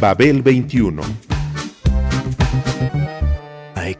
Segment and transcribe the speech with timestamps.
[0.00, 1.25] Babel 21.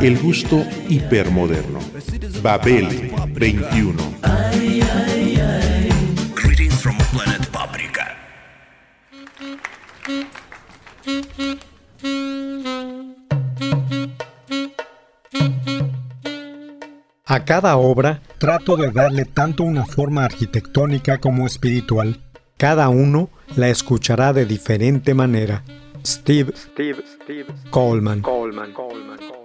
[0.00, 1.78] El gusto hipermoderno.
[2.42, 3.94] Babel 21.
[6.34, 8.16] Greetings from planet Paprika.
[17.26, 22.20] A cada obra trato de darle tanto una forma arquitectónica como espiritual.
[22.56, 25.64] Cada uno la escuchará de diferente manera.
[26.06, 26.52] Steve,
[27.70, 28.22] Coleman.
[28.22, 29.43] En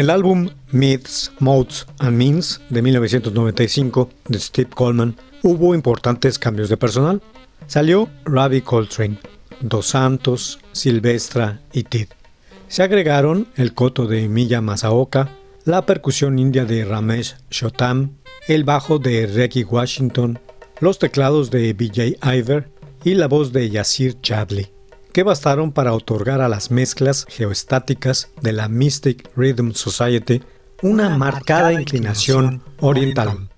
[0.00, 6.78] el álbum Myths, Modes and Means de 1995 de Steve Coleman hubo importantes cambios de
[6.78, 7.20] personal.
[7.66, 9.18] Salió Ravi Coltrane,
[9.60, 12.06] Dos Santos, Silvestra y Tid.
[12.66, 18.12] Se agregaron el coto de Milla Masaoka, la percusión india de Ramesh Shotam,
[18.48, 20.38] el bajo de Reggie Washington,
[20.80, 22.70] los teclados de BJ Iver
[23.04, 24.79] y la voz de Yasir Chadley
[25.10, 30.42] que bastaron para otorgar a las mezclas geoestáticas de la Mystic Rhythm Society
[30.82, 33.49] una marcada inclinación oriental.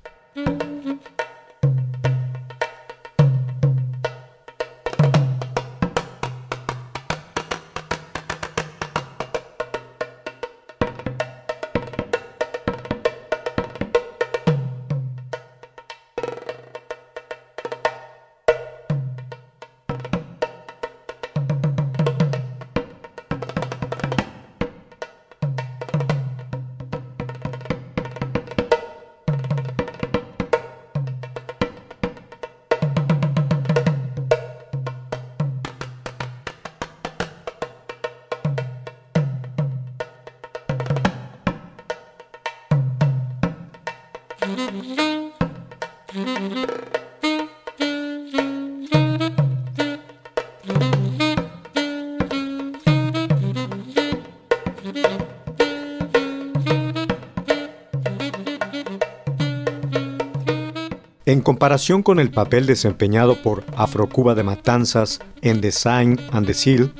[61.25, 66.55] En comparación con el papel desempeñado por Afrocuba de Matanzas en The Sign and the
[66.55, 66.93] Seal,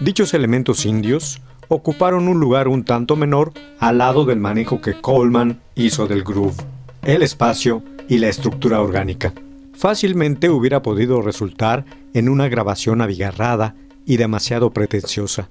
[0.00, 5.60] dichos elementos indios ocuparon un lugar un tanto menor al lado del manejo que Coleman
[5.76, 6.56] hizo del groove,
[7.02, 9.32] el espacio y la estructura orgánica.
[9.72, 15.48] Fácilmente hubiera podido resultar en una grabación abigarrada y demasiado pretenciosa,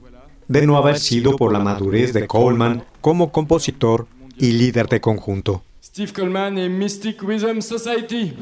[0.47, 4.05] de no haber sido por la madurez de Coleman como compositor
[4.37, 5.63] y líder de conjunto.
[5.81, 8.33] Steve Coleman et Mystic Rhythm Society.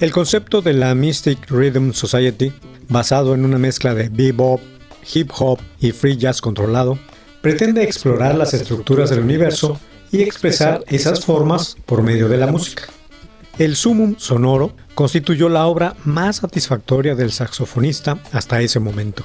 [0.00, 2.52] El concepto de la Mystic Rhythm Society,
[2.88, 4.60] basado en una mezcla de bebop,
[5.12, 7.00] hip hop y free jazz controlado,
[7.40, 9.80] pretende explorar las estructuras del universo
[10.12, 12.84] y expresar esas formas por medio de la música.
[13.58, 19.24] El sumum sonoro constituyó la obra más satisfactoria del saxofonista hasta ese momento.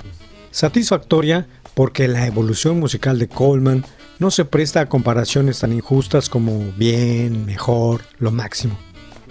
[0.50, 1.46] Satisfactoria
[1.76, 3.86] porque la evolución musical de Coleman
[4.18, 8.76] no se presta a comparaciones tan injustas como bien, mejor, lo máximo.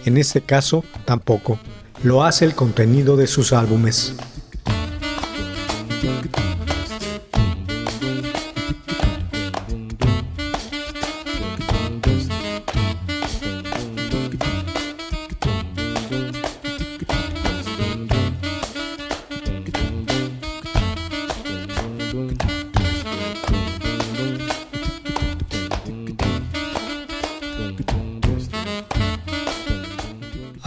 [0.04, 1.58] En este caso, tampoco.
[2.02, 4.14] Lo hace el contenido de sus álbumes.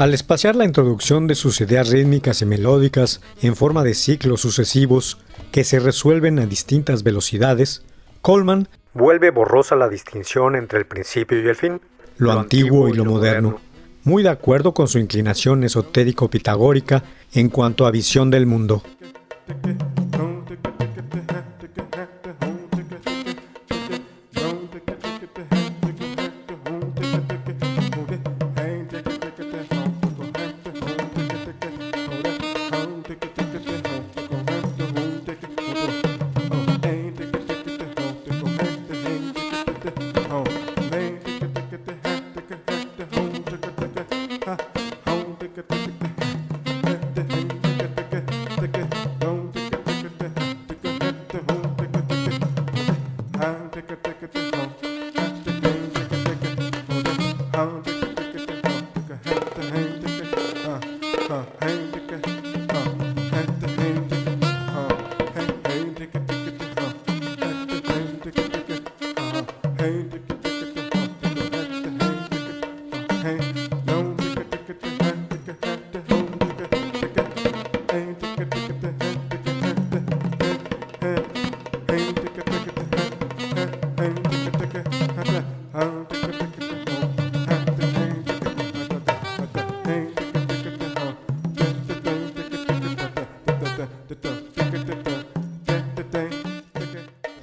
[0.05, 5.17] Al espaciar la introducción de sus ideas rítmicas y melódicas en forma de ciclos sucesivos
[5.51, 7.83] que se resuelven a distintas velocidades,
[8.21, 11.81] Coleman vuelve borrosa la distinción entre el principio y el fin,
[12.17, 13.59] lo, antiguo y lo moderno,
[14.03, 17.01] muy de acuerdo con su inclinación esotérico-pitagórica
[17.33, 18.83] en cuanto a visión del mundo.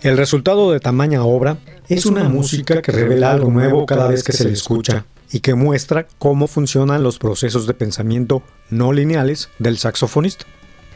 [0.02, 1.58] El resultado de tamaña obra
[1.88, 5.54] es una música que revela algo nuevo cada vez que se le escucha y que
[5.54, 10.44] muestra cómo funcionan los procesos de pensamiento no lineales del saxofonista.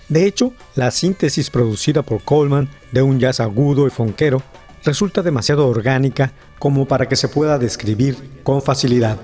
[0.08, 4.43] De hecho, la síntesis producida por Coleman de un jazz agudo y fonquero
[4.85, 9.19] resulta demasiado orgánica como para que se pueda describir con facilidad.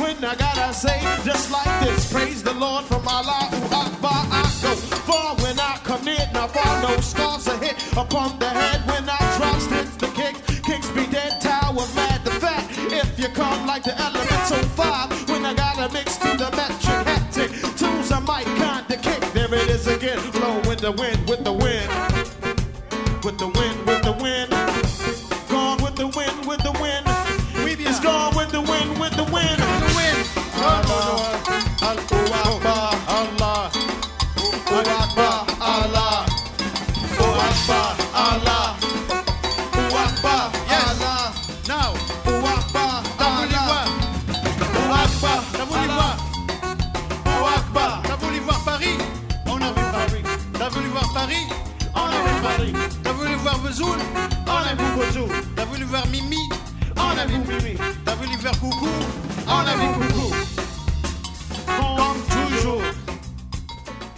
[0.00, 3.48] When I gotta say, just like this, praise the Lord from Allah.
[3.82, 4.22] Akbar.
[4.40, 4.74] I go
[5.08, 6.26] far when I commit.
[6.32, 9.58] Now far no scars are hit upon the head when I drop.
[9.60, 11.40] Sticks the kicks, kicks be dead.
[11.40, 12.68] Tower mad the fact.
[13.00, 14.19] If you come like the elephant.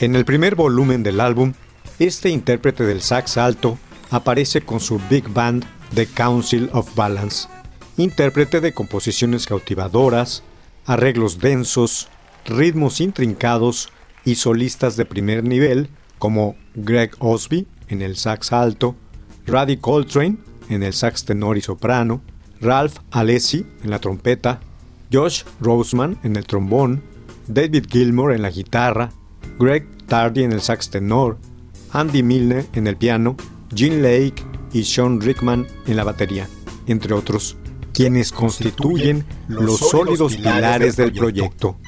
[0.03, 1.53] En el primer volumen del álbum,
[2.01, 3.79] este intérprete del sax alto
[4.11, 7.47] aparece con su big band The Council of Balance,
[7.97, 10.43] intérprete de composiciones cautivadoras,
[10.87, 12.09] arreglos densos,
[12.45, 13.91] ritmos intrincados
[14.25, 18.97] y solistas de primer nivel como Greg Osby en el sax alto,
[19.47, 22.23] Raddy Coltrane en el sax tenor y soprano,
[22.61, 24.59] Ralph Alessi en la trompeta,
[25.13, 27.05] Josh Roseman en el trombón,
[27.47, 29.13] David Gilmour en la guitarra,
[29.59, 31.39] Greg Tardy en el sax tenor,
[31.91, 33.37] Andy Milne en el piano,
[33.75, 36.49] Gene Lake y Sean Rickman en la batería,
[36.87, 37.57] entre otros,
[37.93, 41.79] quienes constituyen los sólidos pilares del proyecto.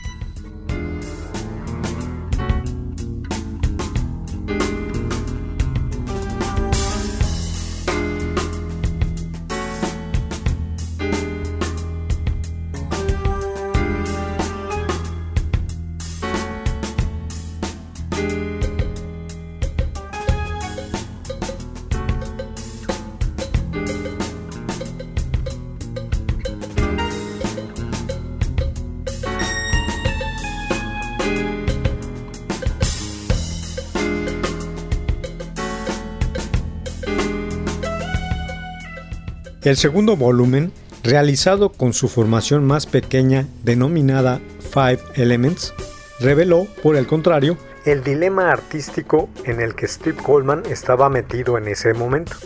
[39.65, 45.73] El segundo volumen, realizado con su formación más pequeña denominada Five Elements,
[46.21, 47.57] reveló, por el contrario,
[47.87, 52.37] el dilema artístico en el que Steve Coleman estaba metido en ese momento.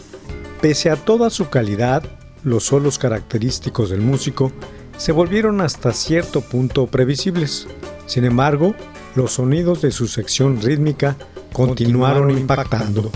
[0.60, 2.04] Pese a toda su calidad,
[2.44, 4.52] los solos característicos del músico
[4.96, 7.66] se volvieron hasta cierto punto previsibles.
[8.06, 8.76] Sin embargo,
[9.16, 11.16] los sonidos de su sección rítmica
[11.52, 13.10] continuaron impactando.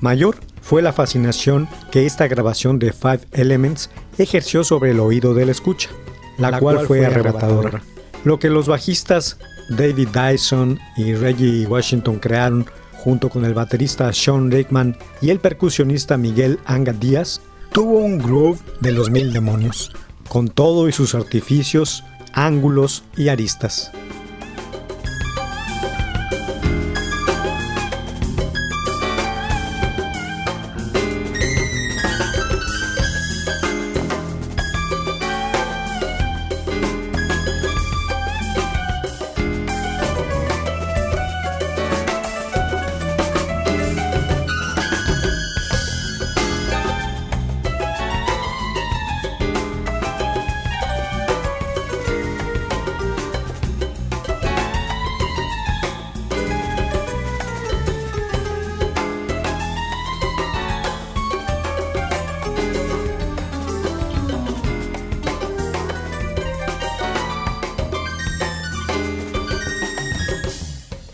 [0.00, 5.50] Mayor fue la fascinación que esta grabación de Five Elements ejerció sobre el oído del
[5.50, 5.90] escucha,
[6.38, 7.82] la, cual, fue arrebatadora.
[8.24, 9.38] Lo que los bajistas
[9.70, 16.16] David Dyson y Reggie Washington crearon junto con el baterista Sean Rickman y el percusionista
[16.16, 17.40] Miguel Anga Díaz,
[17.72, 19.92] tuvo un groove de los mil demonios,
[20.28, 23.92] con todo y sus artificios, ángulos y aristas.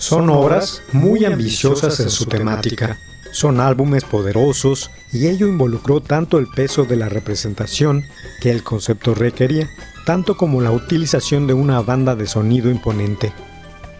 [0.09, 2.97] Son obras muy ambiciosas en su temática,
[3.33, 8.05] son álbumes poderosos y ello involucró tanto el peso de la representación
[8.41, 9.69] que el concepto requería,
[10.05, 13.33] tanto como la utilización de una banda de sonido imponente.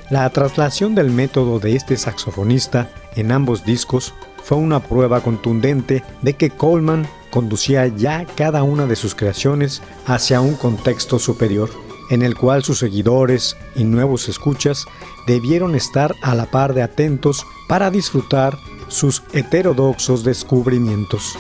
[0.09, 6.35] La traslación del método de este saxofonista en ambos discos fue una prueba contundente de
[6.35, 11.69] que Coleman conducía ya cada una de sus creaciones hacia un contexto superior,
[12.11, 14.87] en el cual sus seguidores y nuevos escuchas
[15.27, 18.59] debieron estar a la par de atentos para disfrutar
[18.89, 21.37] sus heterodoxos descubrimientos.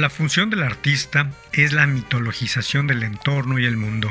[0.00, 4.08] La función del artista es la mitologización del entorno y el mundo.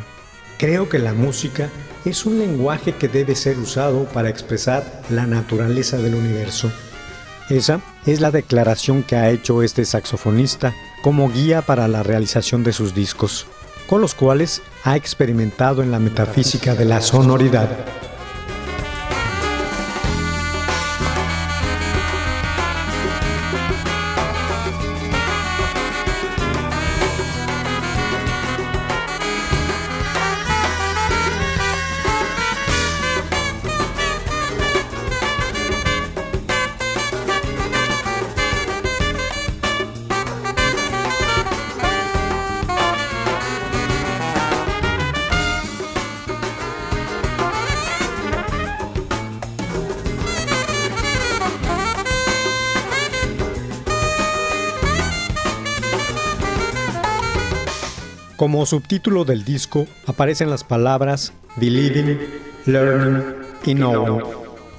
[0.60, 1.68] Creo que la música
[2.06, 6.72] es un lenguaje que debe ser usado para expresar la naturaleza del universo.
[7.50, 12.72] Esa es la declaración que ha hecho este saxofonista como guía para la realización de
[12.72, 13.48] sus discos,
[13.88, 17.68] con los cuales ha experimentado en la metafísica de la sonoridad.
[58.40, 62.18] Como subtítulo del disco aparecen las palabras Believing,
[62.68, 63.22] Learning
[63.66, 64.24] y Knowing,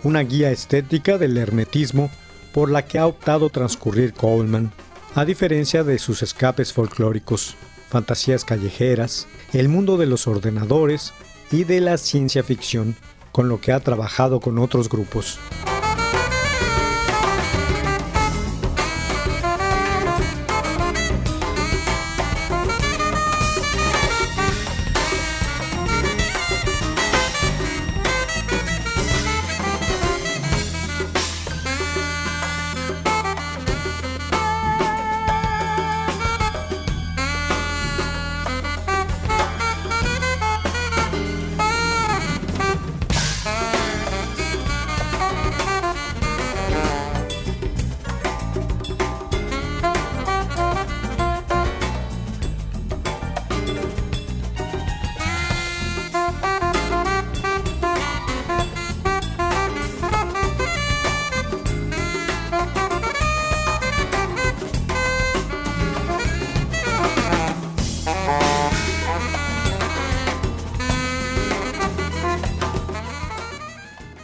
[0.03, 2.11] una guía estética del hermetismo
[2.55, 4.73] por la que ha optado transcurrir Coleman,
[5.15, 7.55] a diferencia de sus escapes folclóricos,
[7.91, 11.13] fantasías callejeras, el mundo de los ordenadores
[11.53, 12.97] y de la ciencia ficción,
[13.31, 15.39] con lo que ha trabajado con otros grupos.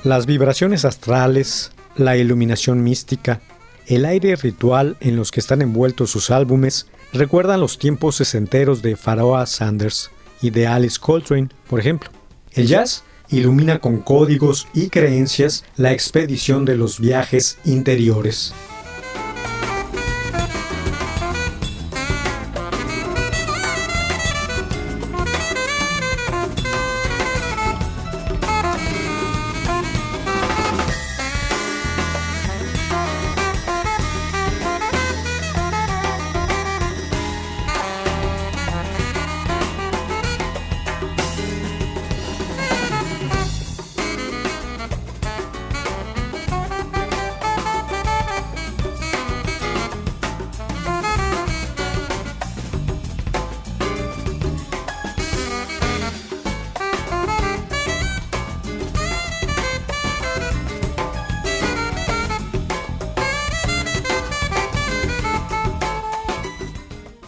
[0.07, 3.41] Las vibraciones astrales, la iluminación mística,
[3.89, 8.95] el aire ritual en los que están envueltos sus álbumes recuerdan los tiempos sesenteros de
[8.95, 12.09] Pharoah Sanders y de Alice Coltrane, por ejemplo.
[12.53, 18.55] El jazz ilumina con códigos y creencias la expedición de los viajes interiores.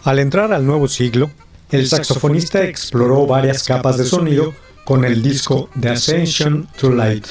[0.09, 1.29] Al entrar al nuevo siglo,
[1.69, 7.27] el saxofonista exploró varias capas de sonido con el disco The Ascension to Light.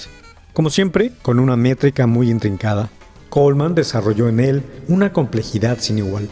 [0.53, 2.89] Como siempre, con una métrica muy intrincada,
[3.31, 6.29] Coleman desarrolló en él una complejidad sin igual.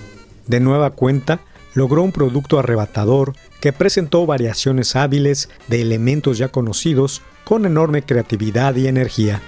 [0.47, 1.41] De nueva cuenta,
[1.75, 8.77] logró un producto arrebatador que presentó variaciones hábiles de elementos ya conocidos con enorme creatividad
[8.77, 9.43] y energía.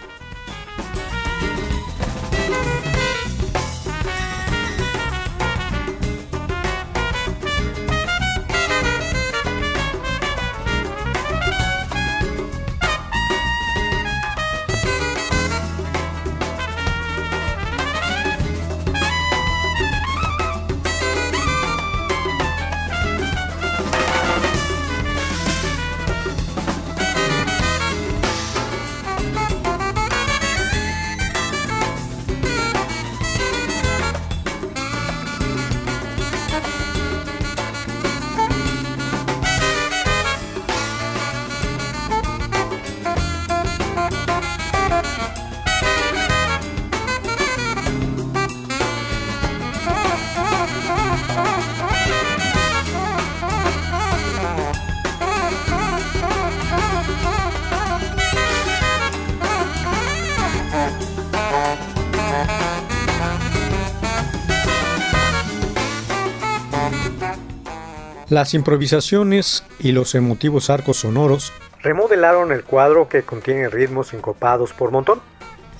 [68.31, 71.51] Las improvisaciones y los emotivos arcos sonoros
[71.83, 75.21] remodelaron el cuadro que contiene ritmos sincopados por montón,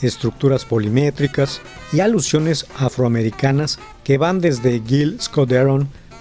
[0.01, 1.61] estructuras polimétricas
[1.93, 5.53] y alusiones afroamericanas que van desde Gil Scott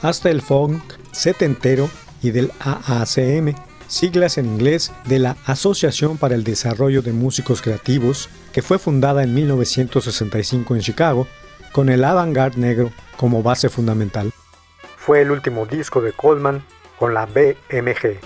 [0.02, 0.82] hasta el funk
[1.14, 1.90] setentero
[2.22, 3.56] y del AACM,
[3.88, 9.24] siglas en inglés de la Asociación para el Desarrollo de Músicos Creativos, que fue fundada
[9.24, 11.26] en 1965 en Chicago,
[11.72, 14.34] con el avant-garde negro como base fundamental
[15.08, 16.62] fue el último disco de Coleman
[17.00, 18.20] con la BMG.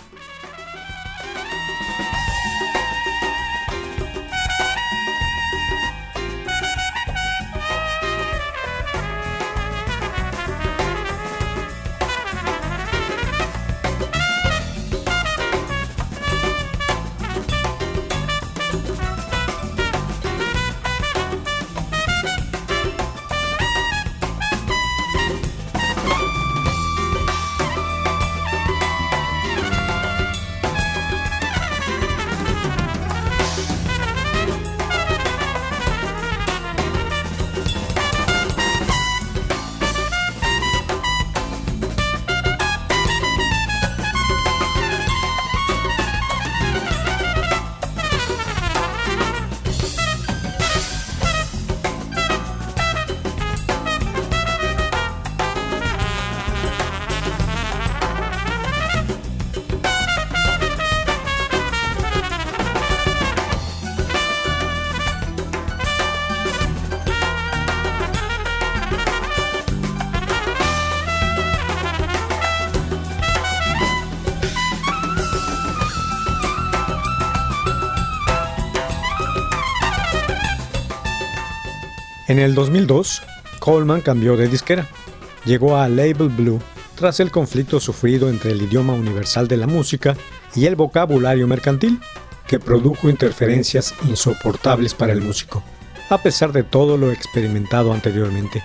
[82.32, 83.24] En el 2002,
[83.60, 84.88] Coleman cambió de disquera.
[85.44, 86.62] Llegó a Label Blue
[86.96, 90.16] tras el conflicto sufrido entre el idioma universal de la música
[90.56, 92.00] y el vocabulario mercantil,
[92.48, 95.62] que produjo interferencias insoportables para el músico,
[96.10, 98.64] a pesar de todo lo experimentado anteriormente.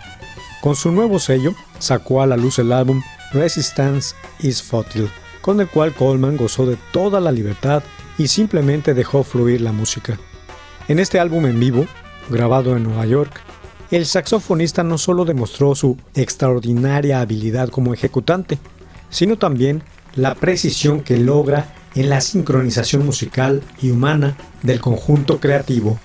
[0.60, 3.02] Con su nuevo sello, sacó a la luz el álbum
[3.32, 7.82] Resistance is Futile, con el cual Coleman gozó de toda la libertad
[8.16, 10.20] y simplemente dejó fluir la música.
[10.86, 11.88] En este álbum en vivo,
[12.28, 13.40] grabado en Nueva York,
[13.90, 18.58] el saxofonista no solo demostró su extraordinaria habilidad como ejecutante,
[19.10, 19.82] sino también
[20.16, 25.98] la precisión que logra en la sincronización musical y humana del conjunto creativo.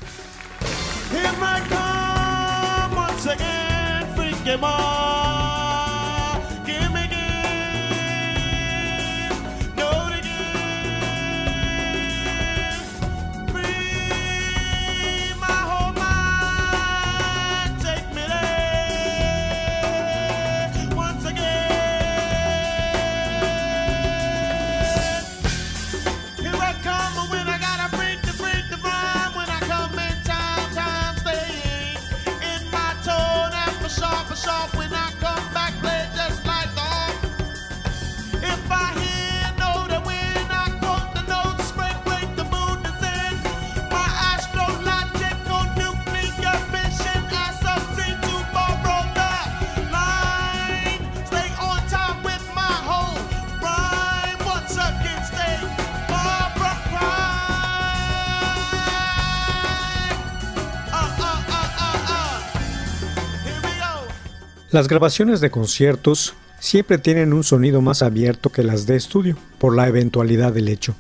[64.72, 69.76] Las grabaciones de conciertos siempre tienen un sonido más abierto que las de estudio, por
[69.76, 70.96] la eventualidad del hecho.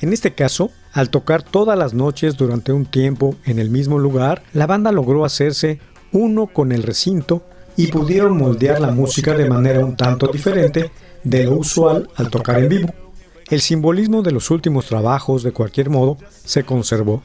[0.00, 4.44] En este caso, al tocar todas las noches durante un tiempo en el mismo lugar,
[4.52, 5.80] la banda logró hacerse
[6.12, 7.42] uno con el recinto
[7.76, 10.92] y pudieron moldear la música de manera un tanto diferente
[11.24, 12.94] de lo usual al tocar en vivo.
[13.50, 17.24] El simbolismo de los últimos trabajos, de cualquier modo, se conservó,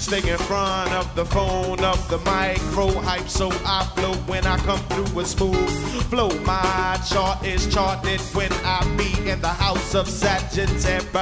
[0.00, 4.56] Stay in front of the phone, of the micro hype, so I flow when I
[4.56, 5.68] come through with smooth
[6.04, 6.30] flow.
[6.40, 11.12] My chart is charted when I be in the house of Sagittarius.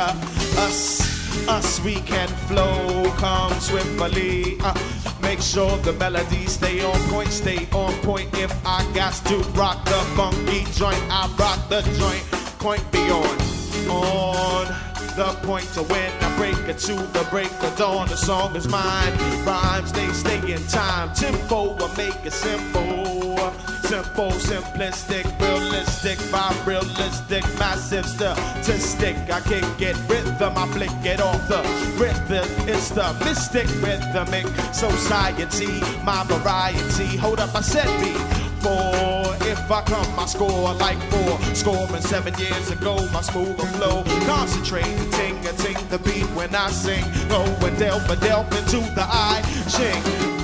[0.56, 4.56] Us us we can flow, come swiftly.
[4.60, 4.74] Uh,
[5.20, 8.32] make sure the melody stay on point, stay on point.
[8.38, 12.24] If I got to rock the funky joint, I rock the joint.
[12.60, 13.42] Point beyond,
[13.90, 14.87] on
[15.18, 18.06] the point to when I break it to the break of dawn.
[18.08, 19.12] The song is mine,
[19.44, 21.12] rhymes they stay in time.
[21.12, 23.36] Tempo will make it simple.
[23.82, 29.16] Simple, simplistic, realistic, vibe realistic, massive statistic.
[29.28, 31.62] I can get rhythm, I flick it off the
[31.98, 32.46] rhythm.
[32.68, 37.16] It's the mystic rhythmic society, my variety.
[37.16, 39.36] Hold up, I said me four.
[39.46, 41.38] If I come, I score like four.
[41.54, 44.04] Scoring seven years ago, my smooth flow.
[44.26, 47.04] Concentrating, ting a ting the beat when I sing.
[47.28, 49.42] Go and delve, delve into the eye.
[49.68, 50.38] ching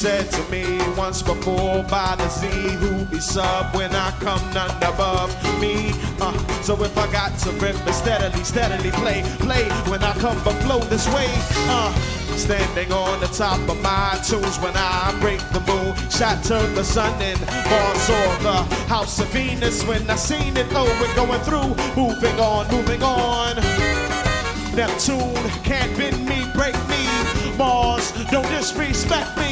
[0.00, 4.74] said to me once before by the Z who be sub when I come none
[4.82, 5.92] above me.
[6.18, 10.42] Uh, so if I got to rip it steadily, steadily play, play when I come
[10.42, 11.28] but flow this way.
[11.68, 11.92] Uh,
[12.36, 17.12] standing on the top of my tunes when I break the moon, shatter the sun
[17.20, 20.66] and bars or the house of Venus when I seen it.
[20.70, 23.56] Oh, we're going through, moving on, moving on.
[24.74, 27.02] Neptune can't bend me, break me.
[27.56, 29.50] Mars, don't disrespect me.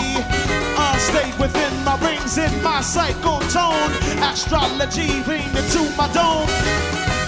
[0.81, 3.93] I stay within my rings in my cycle tone.
[4.23, 6.49] Astrology lean into my dome.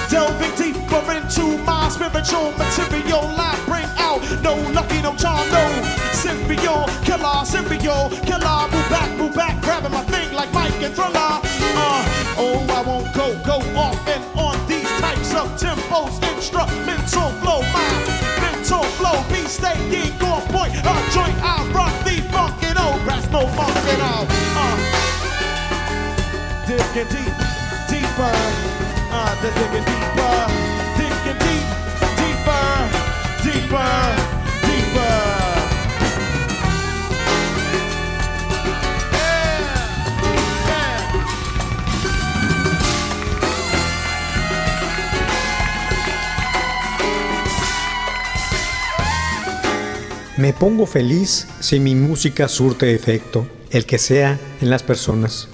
[0.08, 3.29] Delving deeper into my spiritual material.
[21.12, 24.26] Joint, I rock the funkin' old brass, no funk at all.
[24.56, 24.76] Uh,
[26.66, 27.34] digging deep,
[27.90, 28.34] deeper.
[29.12, 30.36] Uh, digging deeper,
[30.98, 31.66] digging deep,
[32.18, 32.66] deeper,
[33.42, 34.39] deeper.
[50.40, 55.48] Me pongo feliz si mi música surte efecto, el que sea, en las personas.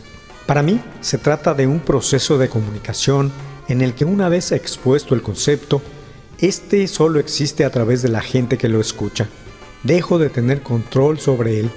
[0.47, 3.33] Para mí se trata de un proceso de comunicación
[3.67, 5.83] en el que una vez expuesto el concepto,
[6.39, 9.27] este solo existe a través de la gente que lo escucha.
[9.83, 11.69] Dejo de tener control sobre él.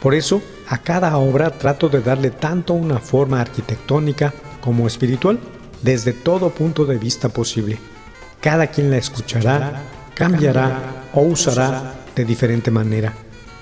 [0.00, 5.40] Por eso, a cada obra trato de darle tanto una forma arquitectónica como espiritual,
[5.82, 7.80] desde todo punto de vista posible.
[8.40, 9.82] Cada quien la escuchará,
[10.14, 13.14] cambiará o usará de diferente manera.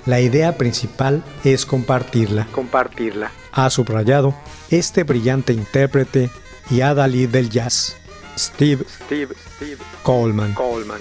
[0.07, 2.47] La idea principal es compartirla.
[2.53, 3.31] Compartirla.
[3.53, 4.35] Ha subrayado
[4.71, 6.31] este brillante intérprete
[6.71, 7.97] y adalid del jazz,
[8.38, 10.55] Steve, Steve, Steve Coleman.
[10.55, 11.01] Coleman.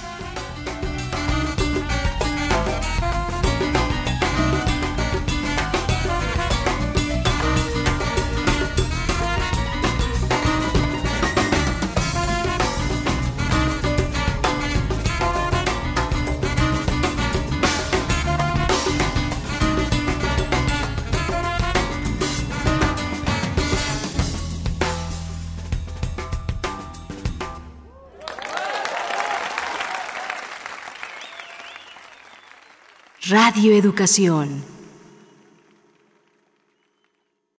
[33.53, 34.70] Radio Educación.